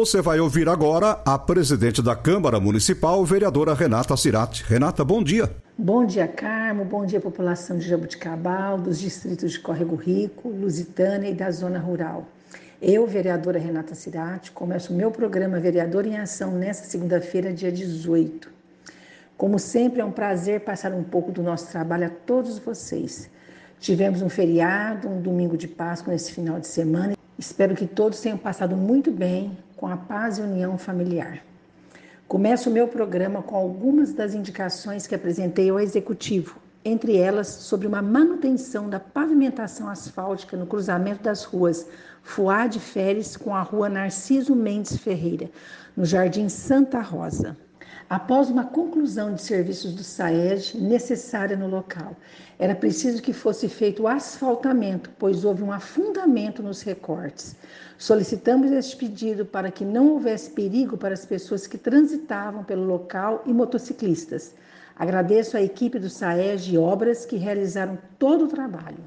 [0.00, 4.64] Você vai ouvir agora a presidente da Câmara Municipal, vereadora Renata Cirati.
[4.64, 5.54] Renata, bom dia.
[5.76, 6.86] Bom dia, Carmo.
[6.86, 12.26] Bom dia, população de Jabuticabal, dos distritos de Córrego Rico, Lusitânia e da zona rural.
[12.80, 18.50] Eu, vereadora Renata Cirati, começo o meu programa Vereador em Ação nesta segunda-feira, dia 18.
[19.36, 23.28] Como sempre, é um prazer passar um pouco do nosso trabalho a todos vocês.
[23.78, 27.12] Tivemos um feriado, um domingo de Páscoa nesse final de semana.
[27.38, 31.42] Espero que todos tenham passado muito bem, com a paz e união familiar.
[32.28, 37.86] Começo o meu programa com algumas das indicações que apresentei ao Executivo, entre elas sobre
[37.86, 41.86] uma manutenção da pavimentação asfáltica no cruzamento das ruas
[42.22, 45.48] Fuad Feres com a rua Narciso Mendes Ferreira,
[45.96, 47.56] no Jardim Santa Rosa
[48.08, 52.16] após uma conclusão de serviços do SAEG necessária no local.
[52.58, 57.56] Era preciso que fosse feito o asfaltamento, pois houve um afundamento nos recortes.
[57.96, 63.42] Solicitamos este pedido para que não houvesse perigo para as pessoas que transitavam pelo local
[63.46, 64.54] e motociclistas.
[64.96, 68.98] Agradeço à equipe do SAEG e Obras que realizaram todo o trabalho.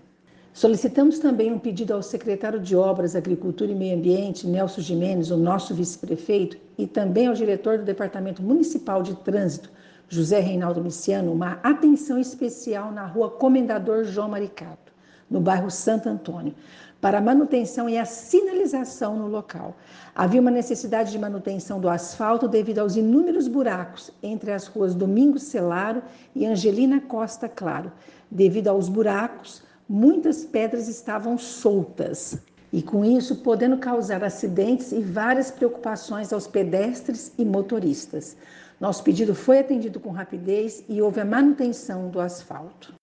[0.53, 5.35] Solicitamos também um pedido ao secretário de Obras, Agricultura e Meio Ambiente, Nelson Jimenez, o
[5.35, 9.71] nosso vice-prefeito, e também ao diretor do Departamento Municipal de Trânsito,
[10.07, 14.93] José Reinaldo Miciano, uma atenção especial na rua Comendador João Maricato,
[15.27, 16.53] no bairro Santo Antônio,
[17.01, 19.75] para a manutenção e a sinalização no local.
[20.13, 25.43] Havia uma necessidade de manutenção do asfalto devido aos inúmeros buracos entre as ruas Domingos
[25.43, 26.03] Celaro
[26.35, 27.91] e Angelina Costa Claro.
[28.29, 32.37] Devido aos buracos, muitas pedras estavam soltas
[32.71, 38.35] e, com isso, podendo causar acidentes e várias preocupações aos pedestres e motoristas.
[38.79, 42.93] Nosso pedido foi atendido com rapidez e houve a manutenção do asfalto.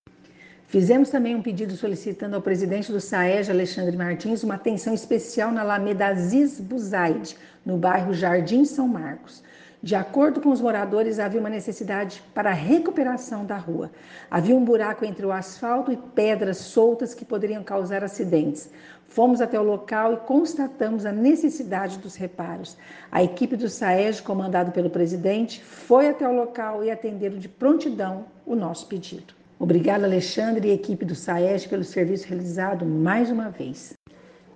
[0.67, 5.61] Fizemos também um pedido solicitando ao presidente do SAEG, Alexandre Martins, uma atenção especial na
[5.61, 9.43] Alameda Aziz Buzaide, no bairro Jardim São Marcos.
[9.83, 13.89] De acordo com os moradores, havia uma necessidade para a recuperação da rua.
[14.29, 18.69] Havia um buraco entre o asfalto e pedras soltas que poderiam causar acidentes.
[19.07, 22.77] Fomos até o local e constatamos a necessidade dos reparos.
[23.11, 28.25] A equipe do SAEG, comandado pelo presidente, foi até o local e atenderam de prontidão
[28.45, 29.33] o nosso pedido.
[29.57, 33.99] Obrigada, Alexandre e equipe do SAEG, pelo serviço realizado mais uma vez.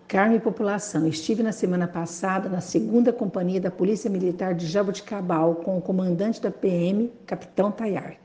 [0.07, 5.79] Carme População, estive na semana passada na segunda companhia da Polícia Militar de Jaboticabal com
[5.79, 8.15] o comandante da PM, Capitão Tayar.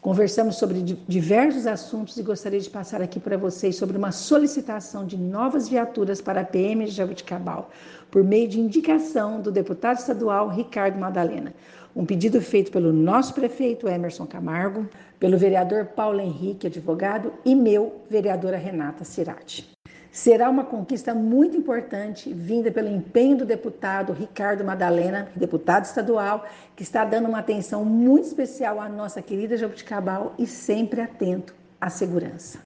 [0.00, 5.18] Conversamos sobre diversos assuntos e gostaria de passar aqui para vocês sobre uma solicitação de
[5.18, 7.68] novas viaturas para a PM de Jaboticabal,
[8.10, 11.52] por meio de indicação do deputado estadual Ricardo Madalena.
[11.94, 14.88] Um pedido feito pelo nosso prefeito Emerson Camargo,
[15.18, 19.79] pelo vereador Paulo Henrique, advogado, e meu, vereadora Renata Cirati.
[20.12, 26.44] Será uma conquista muito importante, vinda pelo empenho do deputado Ricardo Madalena, deputado estadual,
[26.74, 31.88] que está dando uma atenção muito especial à nossa querida Jabuticabal e sempre atento à
[31.88, 32.58] segurança.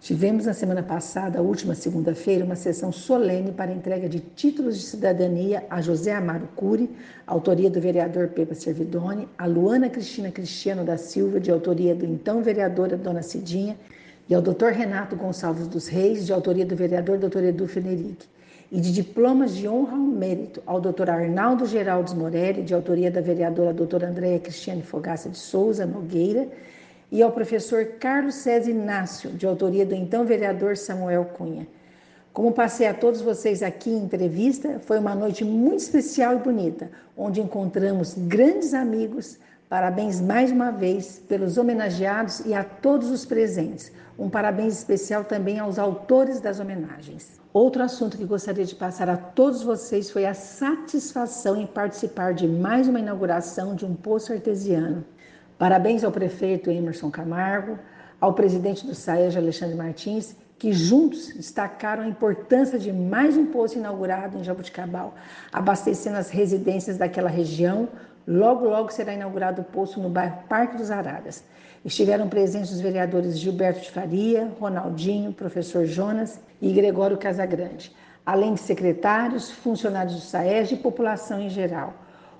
[0.00, 5.64] Tivemos na semana passada, última segunda-feira, uma sessão solene para entrega de títulos de cidadania
[5.70, 6.90] a José Amaro Cury,
[7.26, 12.42] autoria do vereador Pepa Servidoni, a Luana Cristina Cristiano da Silva, de autoria do então
[12.42, 13.78] vereadora Dona Cidinha,
[14.28, 14.68] e ao Dr.
[14.72, 17.44] Renato Gonçalves dos Reis, de autoria do vereador Dr.
[17.44, 18.26] Edu Fenerick,
[18.72, 21.10] e de diplomas de honra ao mérito ao Dr.
[21.10, 26.48] Arnaldo Geraldes Morelli, de autoria da vereadora doutora Andréia Cristiane Fogaça de Souza Nogueira,
[27.12, 31.66] e ao professor Carlos César Inácio, de autoria do então vereador Samuel Cunha.
[32.32, 36.90] Como passei a todos vocês aqui em entrevista, foi uma noite muito especial e bonita,
[37.16, 39.38] onde encontramos grandes amigos,
[39.68, 43.90] Parabéns mais uma vez pelos homenageados e a todos os presentes.
[44.16, 47.40] Um parabéns especial também aos autores das homenagens.
[47.52, 52.46] Outro assunto que gostaria de passar a todos vocês foi a satisfação em participar de
[52.46, 55.04] mais uma inauguração de um poço artesiano.
[55.58, 57.78] Parabéns ao prefeito Emerson Camargo,
[58.20, 63.78] ao presidente do SAEJ, Alexandre Martins, que juntos destacaram a importância de mais um poço
[63.78, 65.14] inaugurado em Jabuticabal,
[65.52, 67.88] abastecendo as residências daquela região
[68.26, 71.44] Logo, logo será inaugurado o poço no bairro Parque dos Araras.
[71.84, 77.94] Estiveram presentes os vereadores Gilberto de Faria, Ronaldinho, professor Jonas e Gregório Casagrande.
[78.24, 81.92] além de secretários, funcionários do SAES e população em geral.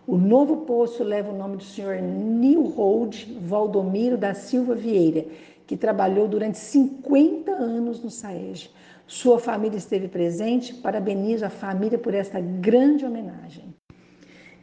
[0.06, 5.26] O novo poço leva o nome do senhor Nilhold Valdomiro da Silva Vieira,
[5.66, 8.70] que trabalhou durante 50 anos no SAEG.
[9.06, 13.73] Sua família esteve presente, parabenizo a família por esta grande homenagem.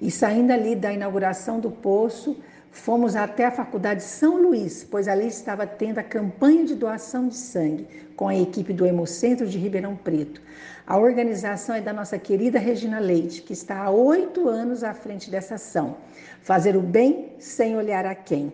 [0.01, 2.36] E saindo ali da inauguração do poço,
[2.71, 7.36] fomos até a Faculdade São Luís, pois ali estava tendo a campanha de doação de
[7.36, 10.42] sangue com a equipe do Hemocentro de Ribeirão Preto.
[10.88, 15.30] A organização é da nossa querida Regina Leite, que está há oito anos à frente
[15.30, 15.98] dessa ação.
[16.42, 18.51] Fazer o bem sem olhar a quem.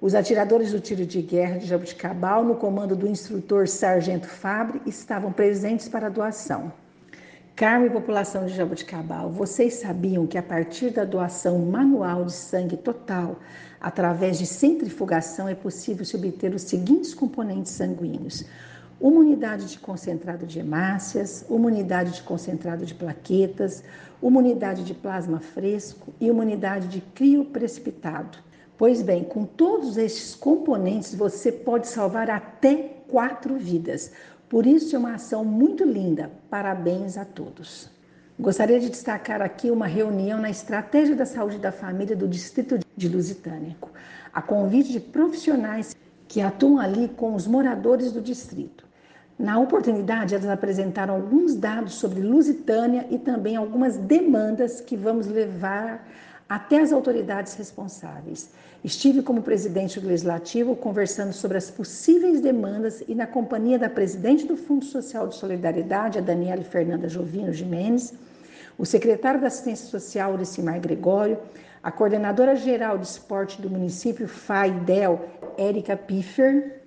[0.00, 5.32] Os atiradores do tiro de guerra de Jabuticabal, no comando do instrutor Sargento Fabre, estavam
[5.32, 6.72] presentes para a doação.
[7.58, 12.76] Carmo e população de Jabuticabal, vocês sabiam que a partir da doação manual de sangue
[12.76, 13.40] total,
[13.80, 18.44] através de centrifugação, é possível se obter os seguintes componentes sanguíneos:
[19.00, 23.82] uma unidade de concentrado de hemácias, uma unidade de concentrado de plaquetas,
[24.22, 28.38] uma unidade de plasma fresco e uma unidade de crioprecipitado.
[28.76, 34.12] Pois bem, com todos estes componentes você pode salvar até quatro vidas.
[34.48, 36.30] Por isso é uma ação muito linda.
[36.48, 37.90] Parabéns a todos.
[38.40, 43.08] Gostaria de destacar aqui uma reunião na Estratégia da Saúde da Família do Distrito de
[43.08, 43.76] Lusitânia,
[44.32, 45.94] a convite de profissionais
[46.26, 48.86] que atuam ali com os moradores do distrito.
[49.38, 56.08] Na oportunidade, elas apresentaram alguns dados sobre Lusitânia e também algumas demandas que vamos levar
[56.48, 58.50] até as autoridades responsáveis.
[58.82, 64.46] Estive como presidente do Legislativo conversando sobre as possíveis demandas e na companhia da presidente
[64.46, 68.14] do Fundo Social de Solidariedade, a Daniela Fernanda Jovino Jimenez,
[68.78, 71.38] o secretário da Assistência Social, Uricimar Gregório,
[71.82, 75.20] a coordenadora geral de esporte do município, FAIDEL,
[75.56, 76.82] Érica Piffer,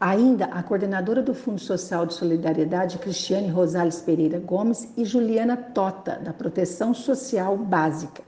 [0.00, 6.16] ainda a coordenadora do Fundo Social de Solidariedade, Cristiane Rosales Pereira Gomes e Juliana Tota,
[6.16, 8.22] da Proteção Social Básica.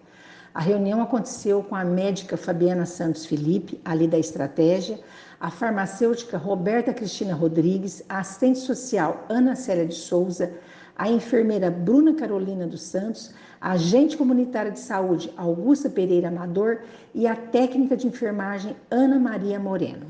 [0.56, 4.98] A reunião aconteceu com a médica Fabiana Santos Felipe, ali da estratégia,
[5.38, 10.50] a farmacêutica Roberta Cristina Rodrigues, a assistente social Ana Célia de Souza,
[10.96, 17.26] a enfermeira Bruna Carolina dos Santos, a agente comunitária de saúde Augusta Pereira Amador e
[17.26, 20.06] a técnica de enfermagem Ana Maria Moreno.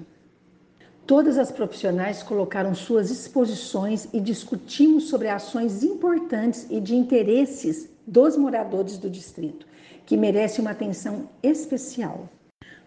[1.08, 8.36] Todas as profissionais colocaram suas exposições e discutimos sobre ações importantes e de interesses dos
[8.36, 9.66] moradores do distrito
[10.06, 12.28] que merece uma atenção especial.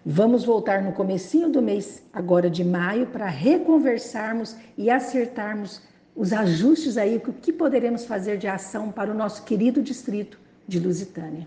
[0.05, 5.81] Vamos voltar no comecinho do mês, agora de maio, para reconversarmos e acertarmos
[6.15, 10.79] os ajustes aí, o que poderemos fazer de ação para o nosso querido distrito de
[10.79, 11.45] Lusitânia.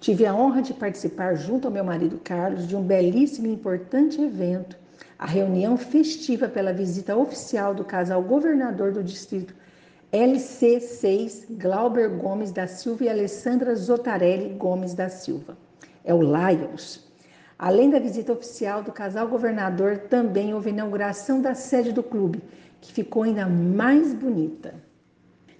[0.00, 4.20] Tive a honra de participar junto ao meu marido Carlos de um belíssimo e importante
[4.20, 4.76] evento,
[5.18, 9.54] a reunião festiva pela visita oficial do casal governador do distrito
[10.12, 15.56] LC6 Glauber Gomes da Silva e Alessandra Zotarelli Gomes da Silva.
[16.04, 17.04] É o Lions.
[17.58, 22.42] Além da visita oficial do casal governador, também houve inauguração da sede do clube,
[22.80, 24.74] que ficou ainda mais bonita.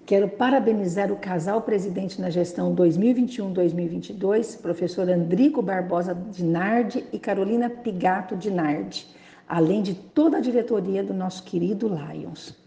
[0.07, 8.37] Quero parabenizar o casal presidente na gestão 2021-2022, professor Andrico Barbosa Dinardi e Carolina Pigato
[8.37, 9.07] Dinardi,
[9.49, 12.64] além de toda a diretoria do nosso querido Lions.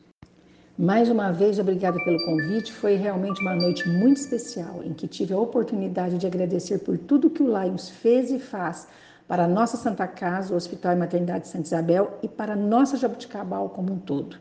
[0.78, 2.72] Mais uma vez, obrigada pelo convite.
[2.72, 7.32] Foi realmente uma noite muito especial em que tive a oportunidade de agradecer por tudo
[7.32, 8.88] que o Lions fez e faz
[9.28, 12.96] para a nossa Santa Casa, o Hospital e Maternidade Santa Isabel e para a nossa
[12.96, 14.38] Jabuticabal como um todo.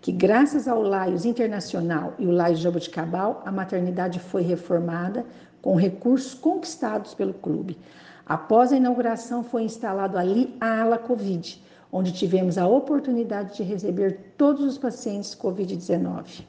[0.00, 5.24] Que graças ao Lions Internacional e o Lions Jabuticabal, a maternidade foi reformada
[5.62, 7.78] com recursos conquistados pelo clube.
[8.26, 11.62] Após a inauguração, foi instalado ali a ala Covid,
[11.96, 16.44] onde tivemos a oportunidade de receber todos os pacientes Covid-19.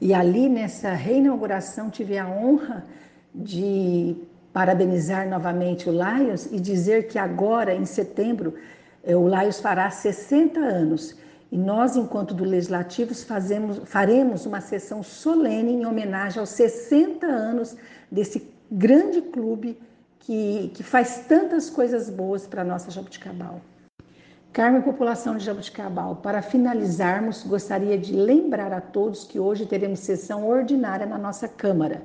[0.00, 2.86] E ali, nessa reinauguração, tive a honra
[3.34, 4.14] de
[4.52, 8.54] parabenizar novamente o Lions e dizer que agora, em setembro,
[9.02, 11.16] eh, o Lions fará 60 anos.
[11.50, 17.76] E nós, enquanto do Legislativo, fazemos, faremos uma sessão solene em homenagem aos 60 anos
[18.10, 19.76] desse grande clube
[20.20, 23.60] que, que faz tantas coisas boas para a nossa Jabuticabal.
[24.54, 29.98] Carmo e população de Jabuticabal, para finalizarmos, gostaria de lembrar a todos que hoje teremos
[29.98, 32.04] sessão ordinária na nossa Câmara.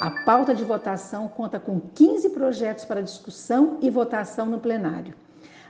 [0.00, 5.14] A pauta de votação conta com 15 projetos para discussão e votação no plenário.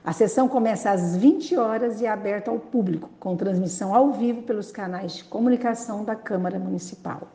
[0.02, 4.40] A sessão começa às 20 horas e é aberta ao público, com transmissão ao vivo
[4.44, 7.28] pelos canais de comunicação da Câmara Municipal.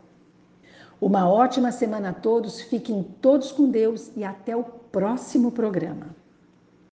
[0.99, 6.18] Uma ótima semana a todos, fiquem todos com Deus e até o próximo programa.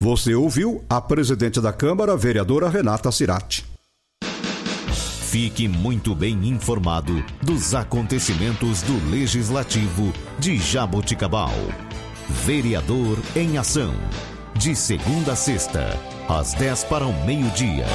[0.01, 3.65] Você ouviu a presidente da Câmara, vereadora Renata Cirati.
[5.29, 11.51] Fique muito bem informado dos acontecimentos do Legislativo de Jaboticabal.
[12.45, 13.93] Vereador em Ação.
[14.55, 15.89] De segunda a sexta,
[16.29, 17.85] às 10 para o meio-dia.